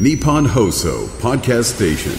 [0.00, 2.12] Nippon Hoso Podcast Station.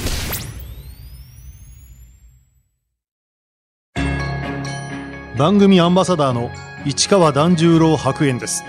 [5.35, 6.51] 番組アンバサダーの
[6.85, 8.63] 市川團十郎白猿です。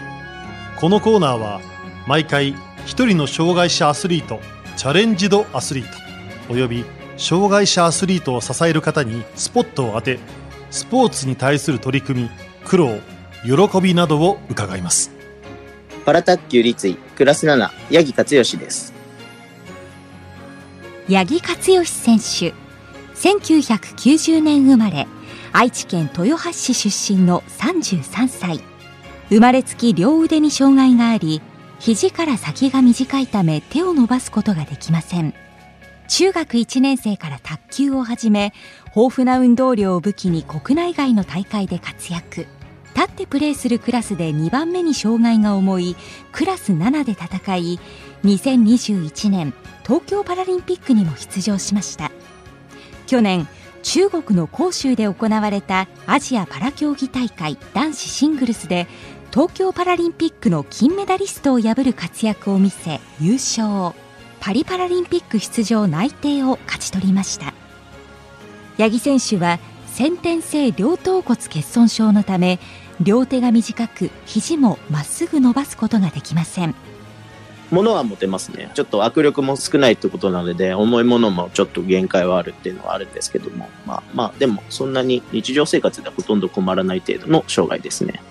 [0.80, 1.60] このコーナーは
[2.08, 2.54] 毎回
[2.86, 4.40] 一人の障害者アスリート
[4.78, 5.90] チャレンジドアスリート
[6.50, 6.86] および
[7.18, 10.18] 障害者アスリートを支える方にスポットを当て
[10.70, 12.30] スポーツに対する取り組み
[12.64, 12.98] 苦労
[13.44, 15.10] 喜びなどを伺います。
[16.06, 18.93] パラ卓球立位クラス7八木克義です
[21.06, 22.54] 八木克義選手。
[23.14, 25.06] 1990年生まれ
[25.52, 28.60] 愛知県豊橋市出身の33歳。
[29.28, 31.42] 生まれつき両腕に障害があり
[31.78, 35.34] 肘から先が短いため手を伸ばすことができません。
[36.08, 38.54] 中学1年生から卓球を始め
[38.96, 42.46] 豊富な運動量を武器に国内外の大会で活躍。
[42.94, 45.96] 立ってプレーするクラスで2番目に障害が重い
[46.32, 47.80] クラス7で戦い
[48.24, 49.52] 2021年
[49.82, 52.10] 東京パラリンピックにも出場しました。
[53.06, 53.46] 去年
[53.82, 58.86] 中国の広州で行われたアジアパラ競技大会男子シングルスで
[59.30, 63.94] 東京パラリンピックの金メダリストを破る活躍を見せ優勝。
[64.40, 67.52] パリパラリンピック出場内定を勝ち取りました。
[68.78, 72.58] 八木選手は先天性両頭骨欠損症のため
[73.00, 76.74] 両手が短く肘もまっすぐ伸ばすことができません。
[77.70, 78.70] 物は持てますね。
[78.74, 88.22] ちょっと握力も少ないってことなので、重いものもちょっと限界はあるっていうのはあるんですけども、まあまあ、でもそんなに日常生活でほとんど困らない程度の障害ですね。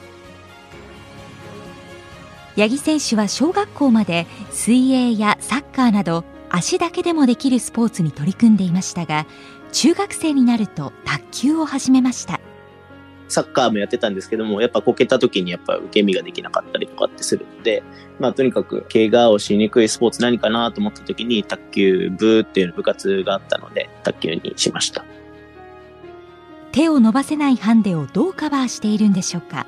[2.56, 9.26] 八木選手は小学校まで水泳やサッカーなど足だけでもできるスポーツに取り組んでいましたが
[9.72, 12.40] 中学生になると卓球を始めました
[13.28, 17.84] サッカーもやってたんですけども、やっぱこけた時にやっぱ受け身ができなかったりとかってするので、
[18.20, 25.06] まあとにかく怪我をしにくいスポーツ何かなと思った時に卓球部っていう部活があったので、卓球にしました。
[26.72, 29.68] 手を伸ばせないハンデをどうカバーしているんでしょうか？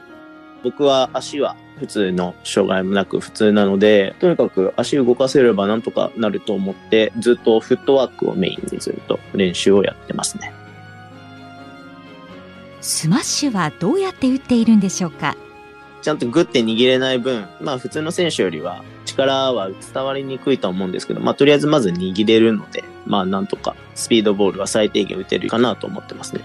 [0.63, 10.51] 僕は足は普通の障害もなく普通なので、とにかく足動かせればなんとかなると思って、ずっとフットワークをメインにずっと練習をやってますね。
[12.87, 15.35] スマッシュはどうやって打っているんでしょうか？
[16.03, 26.41] ちゃんとグッて握れない分、まあ普通の選手よりは力は伝わりにくいと思うんですけど、まあとりあえずまず握れるので、まあなんとかスピードボールは最低限打てるかなと思ってますね。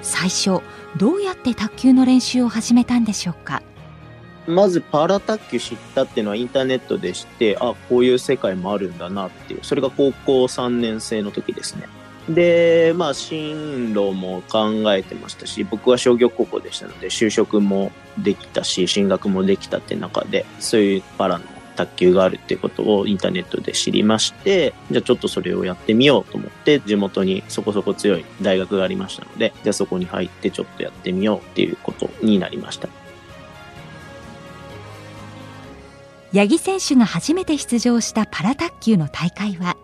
[0.00, 0.62] 最初
[0.96, 3.62] どうやって卓球の練習を始めたんでしょうか？
[4.46, 11.86] まずパラ卓球知ったっていうのはインターネットで知って、あ、こういう世界もあるんだなっていう、それが高校3年生の時ですね。
[12.28, 21.44] で、まあ進路も考えてましたし、僕は商業高校でしたので、就職もできたし、進学もできたって中で、そういうパラの
[21.76, 32.88] 卓球があるっていうことをインターネットで知りまして、じゃあちょっとそれをやってみようと思って、地元にそこそこ強い大学がありましたので、じゃあそこに入ってちょっとやってみようっていうことになりました。
[36.34, 39.76] 八木選手が初めて出場したパラ卓球の大会は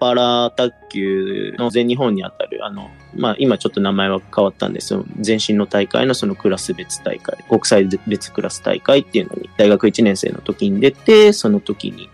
[0.00, 5.04] パラ卓球の全日本にあたる、あの、まあ、今ちょっと名前は変わったんですよ。
[5.24, 12.08] 前身の大会のそのクラス別大会、国際別クラス大会っていうのに、大学1年生の時に出て、その時に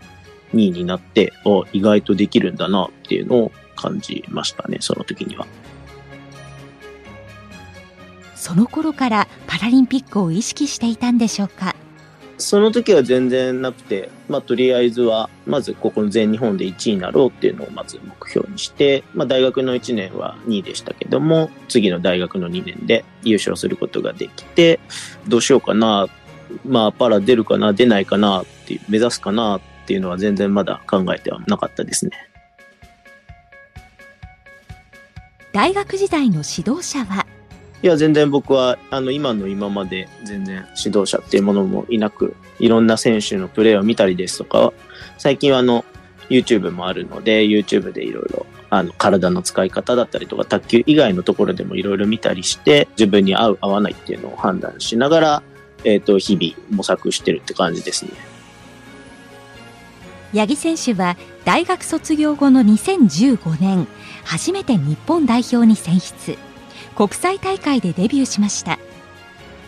[0.53, 5.45] 2位になって、お意外とできるんだなっていうのを感じましたね、その時には。
[8.35, 11.75] その頃からパラリンピックを意識していたんでしょうか？
[12.37, 24.79] その時は全然なくて、まあ、とりあえずは、まずここの全日本で1位になろうっていうのをまず目標にして、まあ、大学の1年は2位でしたけども、次の大学の2年で優勝することができて、
[25.27, 26.07] どうしようかな、
[26.65, 32.11] まあ、パラ出るかな、出ないかなっていう、目指すかなっていうのは全然まだ考えてはなかったですね。
[35.53, 37.24] 大学時代の指導者は
[37.83, 44.73] いや、全然僕は、あの、今の今まで全然指導者っていうものもいなく、いろんな選手のプレーを見たりですとか、
[45.17, 45.85] 最近はあの、
[46.29, 55.43] YouTube もあるので、YouTube でいろいろ、あの、体の使い方だったりとか、卓球以外のところでもいろいろ見たりして、自分に合う合わないっていうのを判断しながら、
[55.83, 58.11] えっ、と、日々模索してるって感じですね。
[60.33, 61.15] 八木選手は
[61.45, 63.87] 大学卒業後の2015年
[64.25, 66.37] 初めて日本代表に選出
[66.95, 68.79] 国際大会でデビューしました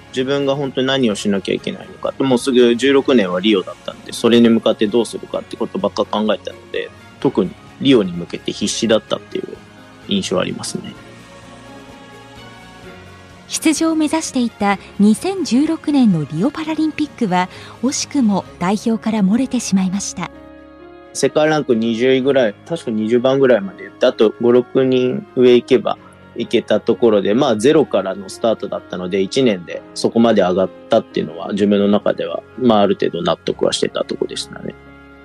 [0.10, 2.14] 自分が本当に何をしなきゃいけないのか。
[2.24, 6.90] もうすぐ16年はリオだったんで、それに向かってどうするかってことばっか考えたので、
[7.20, 7.52] 特に
[7.82, 9.58] リオに向けて必死だったっていう
[10.08, 10.96] 印象ありますね。
[13.48, 17.48] 出場を目指していた2016年のリオパラリンピックは
[17.82, 20.30] 惜しくも代表から漏れてしまいました
[21.14, 25.98] 世界ランク20位ぐらい、確か20番ぐらいまであと5、6人上行けば
[26.38, 34.76] 行けたところで、まあゼロからのスタートだったので、1年でそこまで上がったっていうのは、自分の中では、まあある程度納得はしてたとこでしたね。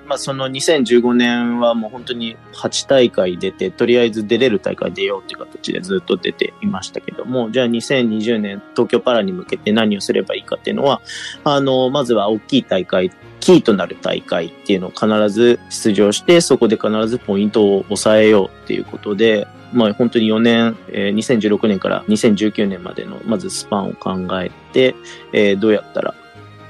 [0.05, 11.01] まあその2015年はもう本当に8大会出て、とりあえず出れる大会出ようっていう形でずっと出ていましたけども、じゃあ2020年東京パラに向けて何をすればいいかっていうのは、
[11.43, 13.11] あの、まずは大きい大会、
[13.43, 24.95] キーとなる大会っていうのを必ず出場して、そこで必ずポイントを抑えようっていうことで、まあ本当に4年、え、2016年から2019年までのまずスパンを考えて、
[25.33, 26.15] え、どうやったら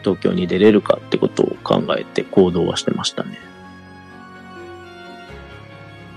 [0.02, 3.38] 東京に出れるかってことを考えて行動はしてましたね。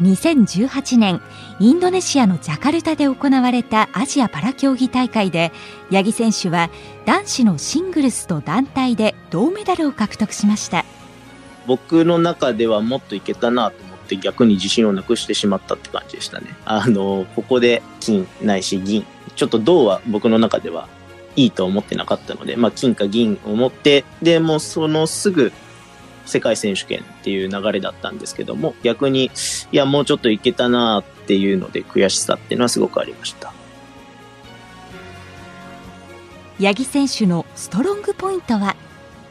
[0.03, 1.23] 2018年
[1.59, 5.53] インドネシアのジャカルタで行われたアジアパラ競技大会で
[5.91, 6.71] 八木選手は
[7.07, 10.85] 男子のシングルスと団体で銅メダルを獲得しました。
[11.67, 16.55] 僕の中ではもっといけたなと思って逆に自信をなくしてしまったって感じでしたね。
[16.65, 19.05] あのここで金ないし銀。
[19.35, 20.89] ちょっと銅は僕の中では
[21.37, 25.53] いいと思ってなかったので、まあ、金か銀を持って、で、もうそのすぐ
[26.26, 29.31] 世界選手権っていう流れだったんですけども、逆に、
[29.73, 33.52] いや、もうちょっといけたなっていうので悔しさっていうのはすごくありました。
[36.61, 38.76] 八木選手のストロングポイントは？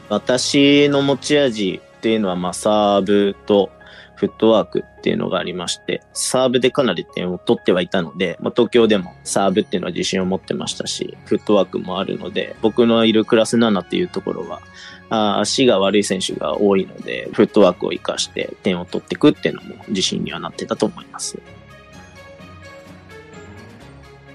[0.08, 3.70] 私の持ち味っていうのは、まあ、サーブと
[4.14, 14.62] フットワークっていうのがありまして、サーブでかなり点を取ってはいたので、まあ、東京でもサーブっていうのは自信を持ってましたし、フットワークもあるので、僕のいるクラス7っていうところは、
[15.08, 21.38] あ足が悪い選手が多いので、フットワークを活かして点を取っていくっていうのも自信にはなってたと思います。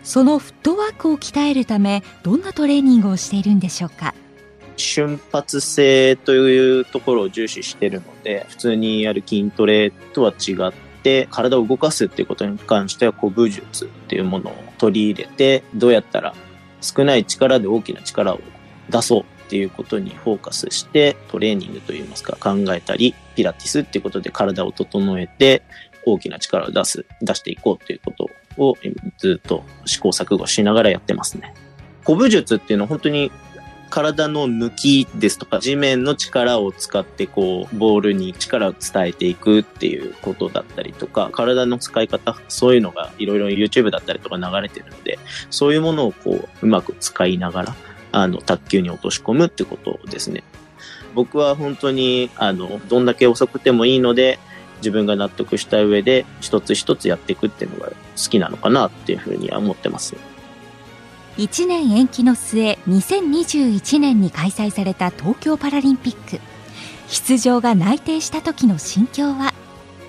[0.03, 4.13] そのフットワークを鍛えるため、どんなトレーニングをしているんでしょうか？
[4.77, 10.73] 瞬発性というところを重視してるので、普通にやる筋トレとは違っ
[11.03, 16.33] て、体を動かすっていうことに関しては古武術っていうものを取り入れて、どうやったら
[16.81, 18.39] 少ない力で大きな力を
[18.89, 25.63] 出そうっていうことにフォーカスして、トレーニングといいますか考えたり、ピラティスっていうことで体を整えて、
[26.05, 28.77] 大きな力を出す、出していこうということを
[29.17, 31.53] ずっと試行錯誤しながらやってますね。
[32.05, 33.29] 古武術っていうのは本当に
[33.89, 45.19] 体の抜きですとか、地面の力を使ってこう、ボールに力を伝えていくっていうことだったりとか、体の使い方、そういうのがいろいろ YouTube だったりとか流れてるので、
[45.49, 47.75] そういうものをこう、うまく使いながら、
[48.11, 50.43] あの、卓球に落とし込むってことですね。
[51.13, 54.39] 僕は本当に、あの、どんだけ遅くてもいいので、
[54.77, 57.93] 自分が納得した上で一つ一つやっていくっていうのが好
[58.29, 60.15] きなのかなっていうふうには思ってます。
[61.37, 66.41] 1年延期の末2021年に開催された東京パラリンピック
[67.07, 69.53] 出場が内定した時の心境は？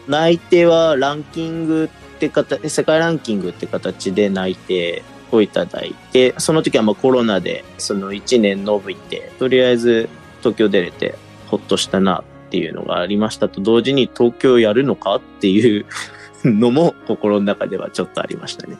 [0.08, 5.02] 内定はランキングって形世界ランキングって形で内定
[5.36, 10.08] をいただいてその時はまあコロナでその1年延びてとりあえず
[10.40, 15.86] 東京出れてほっとしたなっていうのがありましたと同時に東京やるのかっていう
[16.44, 18.76] のも心の中ではちょっとありましたね。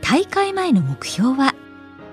[0.00, 1.54] 大会前の目標は？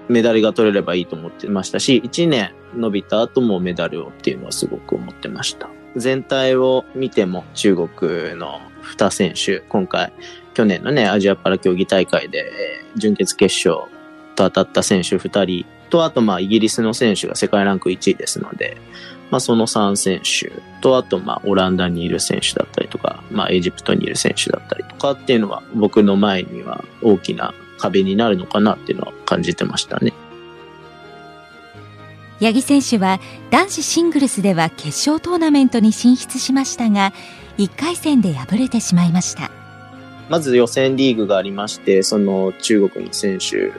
[0.08, 5.70] メダルが取れればいいと思ってましたし、1年伸びた後もメダルをっていうのはすごく思ってました。
[5.96, 7.90] 全体を見ても中国
[8.36, 8.62] の
[8.98, 10.14] 2選手、今回、
[10.58, 12.52] 去年のね、アジアパラ競技大会で
[12.96, 13.92] 準決決勝
[14.36, 18.76] と当たった選手2人と、あとまあイギリスの選手が世界ランク1位ですので、
[19.30, 30.12] まあその3選手と、あとまあオランダにいる選手だったりとか、まあエジプトにいる選手だったりとかっていうのは僕の前には大きな壁になるのかなっていうのは感じてましたね。
[32.42, 33.20] 八木選手は
[33.52, 37.14] 男子シングルスでは決勝トーナメントに進出しましたが
[37.60, 39.57] 1回戦で敗れてしまいました
[40.30, 43.72] まず予選リーグがありましてその中国の選手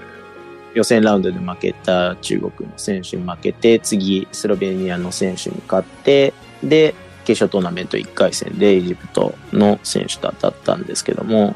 [0.74, 11.54] 予選ラウンドで負けた中国の選手に負けて次スロベニアの選手に勝ってで決勝トーナメント1回戦でエジプトの選手と当たったんですけども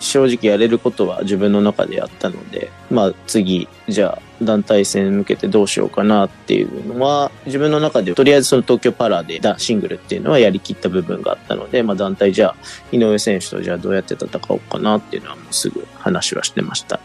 [0.00, 12.56] 正直やれることは自分の中でやったので、まあ次、じゃあ団体戦向けてどうしようかなっていうのは、自分の中でとりあえずその東京パラでシングルっていうのはやりきった部分があったので、まあ団体じゃあ
[12.92, 17.02] 井上選手とじゃあどうやって戦おうかなっていうのはもうすぐ話はしてましたね。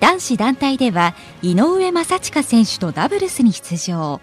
[0.00, 4.20] 男子団体では井上正親選手とダブルスに出場。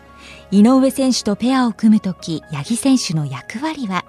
[0.51, 4.03] 井上選手とペアを組むとき、八木選手の役割は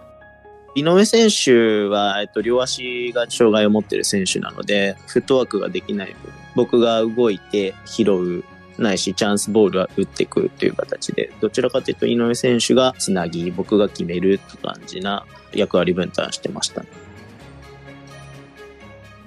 [0.75, 8.45] 井上選手は、えっと、両足が障害を持っている選手なので、フットワークができない分、僕が動いて拾う、
[8.79, 16.89] ないし、チャンスボールは打ってくるという形で、どちらかというと井上選手がつなぎ、僕が決めるって感じな役割分担してましたね。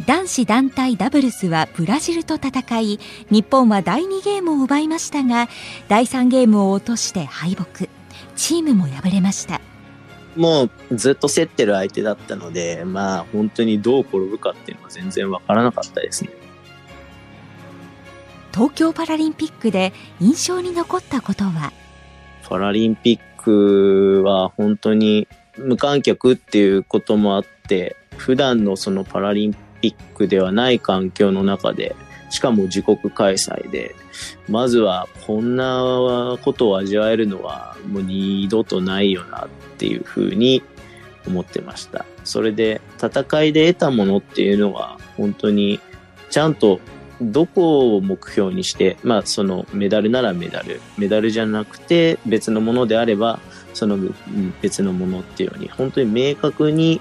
[0.06, 5.48] 男子団体ダブルスはブラジルと戦い日本は第2ゲームを奪いましたが
[5.88, 7.66] 第3ゲームを落として敗北
[8.36, 9.62] チームも敗れました
[10.36, 16.32] もうずっと競ってる相手だったのでまあ本当にどう転ぶかっていうのは全然わからなかったですね。
[18.54, 21.74] 東京パラリンピックで印象に残ったことは？
[22.48, 31.96] パラリンピックは本当に無観客っていうこともあって普段のそのパラリンピックではない環境の中で
[32.34, 33.94] しかも自国開催で
[34.50, 40.64] まずはこんなことを味わえるのはもう二度とないよなっていうふうに
[41.28, 42.06] 思ってました。
[42.24, 45.80] それで戦いで得たものっていうのは本当に
[46.32, 46.80] ちゃんと
[47.22, 53.40] どこを目標にして、まあそのメダルならメダル、メダルじゃなくて別のものであれば、
[53.76, 54.00] その
[54.60, 57.00] 別のものっていうように、本当に明確に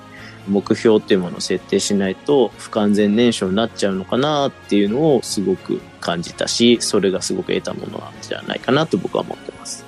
[0.49, 9.85] 目標っていうものを設定しないと不完全燃焼になっちゃうのかなっていうのをすごく感じたし、それがすごく得たものなんじゃないかなと僕は思ってます。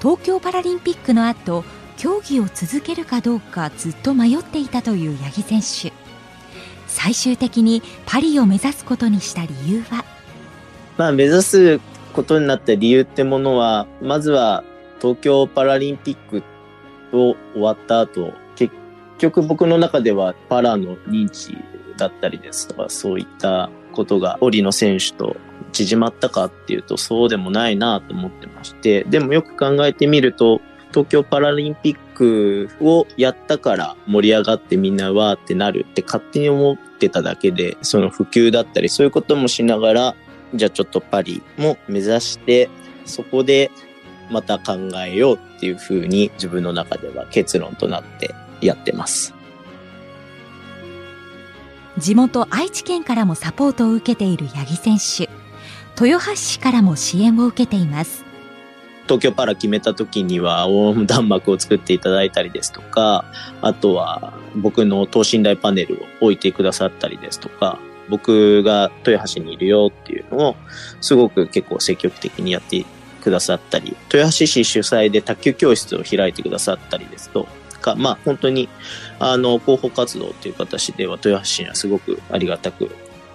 [0.00, 1.64] 東京パラリンピックの後、
[1.96, 5.92] 競技を続けるかどうかずっと迷っていたという八木選手。
[6.86, 10.04] 最終的にパリを目指すことにした理由は？
[10.96, 11.80] まあ目指す
[12.14, 14.64] ことになった理由ってものはまずは
[15.00, 16.42] 東京パラリンピック
[17.12, 18.45] を終わった後結
[19.18, 21.56] 局僕の中ではパラの認知
[21.96, 25.36] だったりですとかそういったことがオリの選手と
[25.72, 40.16] 縮まったかっていうとそうでもないなと思ってましてでもよく考えてみると東京パラリンピックをやったから盛り上がってみんなわーってなるって勝手に思ってただけで、その普及だったりそういうこともしながら、
[40.54, 42.70] じゃあちょっとパリも目指して、
[43.04, 43.70] そこで
[44.30, 44.74] また考
[45.06, 49.34] えようっていうふうに自分の中では結論となってやってます。
[51.98, 55.30] 地元愛知県からもサポートを受けている八木選手。
[55.98, 58.24] 豊橋市からも支援を受けています。
[59.04, 63.24] 東京パラ決めた時には横断幕を作っていただいたりですとか、
[63.62, 70.56] あとは僕の等身大パネルを置いてくださったりですとか、僕が豊橋にいるよっていうのを
[71.00, 72.84] すごく結構積極的にやって
[73.22, 77.48] くださったり、豊橋市主催で卓球教室を開いてくださったりですと
[77.86, 78.68] か、まあ本当に
[79.18, 82.90] あの広報活動という形では豊橋市にはすごくありがたく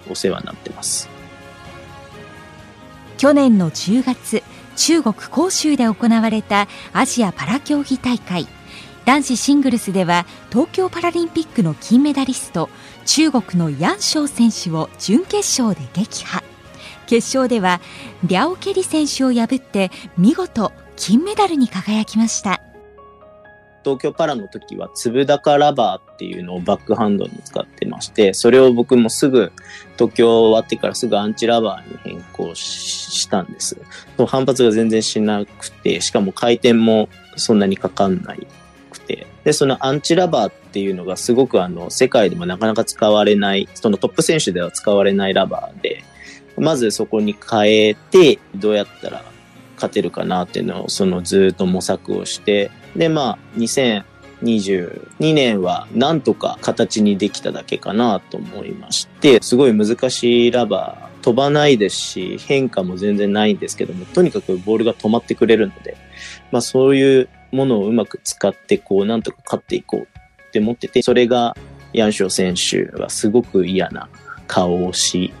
[0.08, 1.08] お世話になってます。
[3.16, 4.42] 去年の10月、
[4.76, 8.46] 中国広州で行われたアジアパラ競技大会。
[9.04, 12.68] 男子シングルスでは東京パラリンピックの金メダリスト
[13.04, 16.42] 中国のヤン・ショウ選手を準決勝で撃破。
[17.06, 17.80] 決勝では
[18.24, 22.61] リャオ・ケリ選手を破って見事金メダルに輝きました。
[23.84, 29.52] 東京パラの時は粒高ラバーっていうのをバックハンドに使ってまして、それを僕もすぐ
[29.96, 33.76] 東京終わってからすぐアンチラバーに変更したんです。
[34.26, 38.46] 反発が全然しなくて、しかも回転もそんなにかかんない
[38.90, 39.26] くて。
[39.44, 46.04] で、そのアンチラバーっていうのがすごくあの、世界でもなかなか使われない、そのトップ選手では使われないラバーで、
[46.56, 49.24] まずそこに変えて、どうやったら
[49.76, 65.96] 勝てるかなっていうのをそのずっと模索をして、で、まあ、2022年はなんとか形にできただけかなと思いまして、すごい難しいラバー、飛ばないですし、変化も全然ないんですけども、とにかくボールが止まってくれるので、
[66.50, 71.56] まあそういうものをうまく使って、こう、なんとか勝っていこうって思ってて、それが、
[71.92, 74.08] ヤンショウ選手はすごく嫌な
[74.46, 75.32] 顔をし、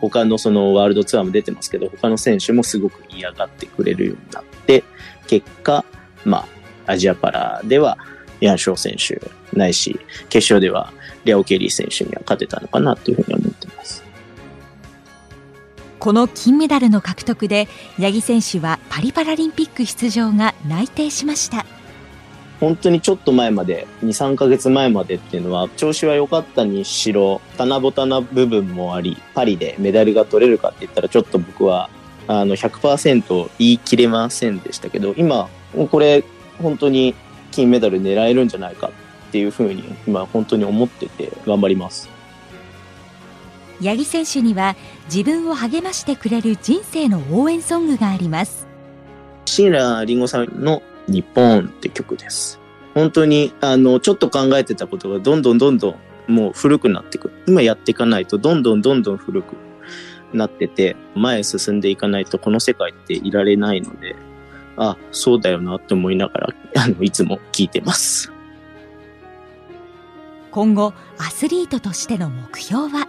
[0.00, 4.84] 他のそのワールドツアーも出てますけど、他の選手もすごく嫌がってくれるようになって、
[5.26, 5.84] 結果、
[6.24, 6.48] まあ、
[6.88, 7.98] アジアパラでは
[8.40, 9.20] ヤン・ショウ選手
[9.56, 10.92] ないし、決勝では
[11.24, 14.08] リャオ・ケリー選手には勝てたのかなというふうに思っています。
[15.98, 17.68] この金メダルの獲得で
[17.98, 21.66] 八木選手はパリパラリンピック出場が内定しました
[22.60, 31.90] 本当にちょっと前まで23か月前までっていうのは調子は良かったにしろ棚ぼたな部分もありパリでメダルが取れるかって言ったらちょっと僕は
[32.26, 35.48] あの100%言い切れませんでしたけど今
[35.90, 36.24] これ
[36.60, 37.14] 本当に
[37.50, 38.88] 金メダル狙えるんじゃないか
[39.28, 42.08] っていうふうに今本当に思ってて頑張ります。
[43.80, 48.66] 八木選手には自分を励ましてくれる人生の応援ソングがあります。
[49.44, 52.60] 椎名林檎さんの日本って曲です。
[52.94, 55.96] 本当に、あの、ちょっと考えてたことがどんどんどんど
[56.26, 57.30] んもう古くなっていく。
[57.46, 59.54] 今やっていかないとどんどんどんどん古く
[60.32, 64.16] なってて、前へ進んでいかないとこの世界っていられないので、
[64.78, 68.32] あ、そうだよなって思いながら、 あの、いつも聞いてます。
[70.50, 73.08] 今後、アスリートとしての目標は？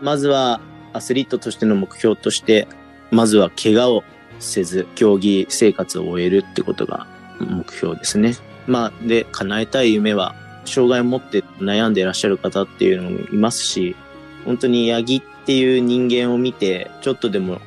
[0.00, 0.60] まずは、
[0.92, 2.66] アスリートとしての目標として、
[3.10, 4.04] まずは怪我を
[4.40, 7.06] せず、競技生活を終えるってことが
[7.40, 8.34] 目標ですね。
[8.66, 10.34] まあ、で、叶えたい夢は、
[10.64, 13.94] 障害を持って悩んでいらっしゃる方っていうのもいますし、
[14.44, 17.60] 本当に八木っていう人間を見て、ちょっとでも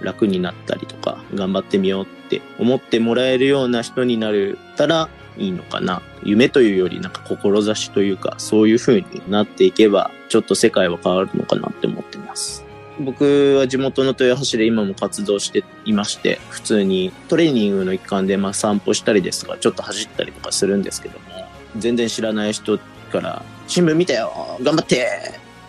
[0.00, 6.02] 楽になったりとか、頑張ってみようっって思ってもらえるような人になれたらいいのかな。
[6.24, 12.64] 夢というよりなんか志というか、そういう風になっていけば、ちょっと世界は変わるのかなって思ってます。
[12.98, 22.78] 僕は地元の豊橋で今も活動していまして、普通にトレーニングの一環でまあ散歩したりですとか、ちょっと走ったりとかするんですけども、全然知らない人
[23.12, 25.06] から、新聞見たよ頑張って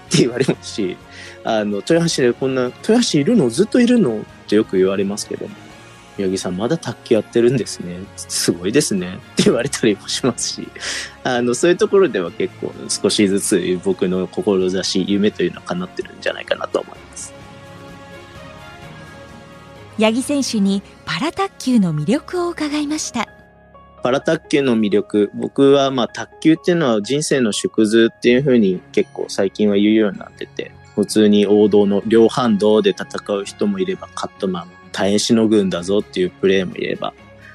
[0.08, 0.98] って言われますし、
[1.44, 3.50] あの、豊橋でこんな、豊橋いるの？
[3.50, 4.22] ずっといるの？
[4.22, 5.56] ってよく言われますけども、
[6.18, 8.00] 八木さんまだ卓球やってるんですね。
[8.16, 9.20] すごいですね。
[9.34, 10.68] って言われたりもしますし、
[11.24, 17.34] あの、そういうところでは結構少しずつ僕の志、夢というのは叶ってるんじゃないかなと思います。
[20.00, 23.28] 八木選手にパラ卓球の魅力を伺いました。
[24.04, 33.06] パラ卓球の魅力、僕はまあ卓球っていうのは人生の縮図っていうふうに結構最近は言うようになってて、普通に王道の両ハンドで戦
[33.36, 37.14] う人もいれば、カットマン、耐えしのぐんだぞっていうプレーもいれば、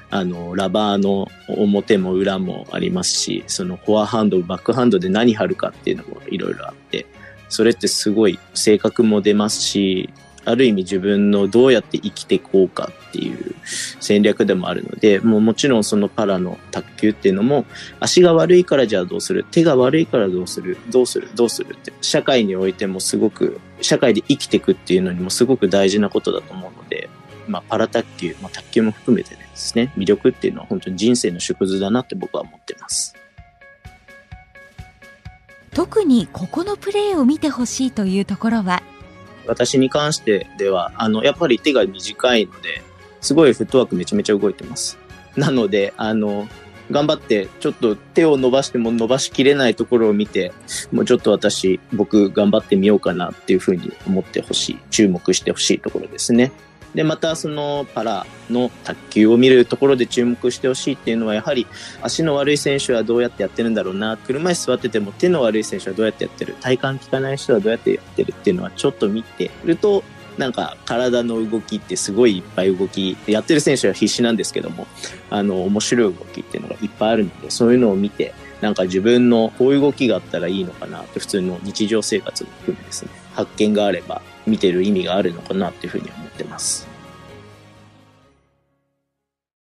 [0.09, 7.05] あの、ラバーの表も裏もありますし、そのフォアハンド、バックハンドで何張るかっていうのもいろいろあって、
[7.49, 10.09] それってすごい性格も出ますし、
[10.45, 13.55] ある意味自分のどうやって生きていこうかっていう
[14.01, 17.65] 戦略でもあるので、もうもちろんそのパラの卓球っていうのも、
[18.01, 19.45] 足が悪いからじゃあどうする？
[19.51, 20.77] 手が悪いからどうする？
[20.91, 21.29] どうする？
[21.33, 26.82] どうするって、社会においてもすごく、社会で生きていくっていうのにもすごく大事なことだと思うの、
[27.47, 33.15] まあパラ卓球、まあ卓球も含めてですね、魅力っていうのは本当に人生の縮図だなって僕は思ってます。
[35.73, 38.83] 特にここのプレーを見てほしいというところは？
[39.47, 42.81] 私に関してでは、あの、やっぱり手が短いので、
[43.21, 44.97] すごいフットワークめちゃめちゃ動いてます。
[45.35, 46.47] なので、あの、
[46.91, 50.53] 頑張って、ちょっと手を伸ばしても伸ばしきれないところを見て、
[50.91, 56.51] もうちょっと私、僕頑張ってみようかなっていうふうに思ってほしい、注目してほしいところですね。
[56.95, 61.67] で、またそのパラの卓球を見るところで注目してほしいっていうのは、やはり
[62.01, 64.17] 足の悪い選手はどうやってやってるんだろうな。
[64.17, 66.55] 車椅子座ってても手の悪い選手はどうやってやってる。
[66.61, 70.03] 体幹効かない人はどうやってやってるっていうのはちょっと見てると、
[70.37, 74.87] なんか体の動きってすごいいっぱい動き、やってる選手は必死なんですけども、
[75.29, 86.92] あの、面白い動きっていうのがいっぱいあるので、そういうのを見て、なんか自分のこういう動きがあったらいいのかなって普通の日常生活も含めですね、発見があれば見てる意味があるのかなっていうふうに思ってます。